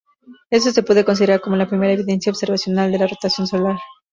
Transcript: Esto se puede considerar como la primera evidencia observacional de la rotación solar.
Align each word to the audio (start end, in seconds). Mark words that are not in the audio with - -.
Esto 0.49 0.71
se 0.71 0.81
puede 0.81 1.05
considerar 1.05 1.41
como 1.41 1.57
la 1.57 1.67
primera 1.69 1.93
evidencia 1.93 2.31
observacional 2.31 2.91
de 2.91 2.97
la 2.97 3.05
rotación 3.05 3.45
solar. 3.45 3.77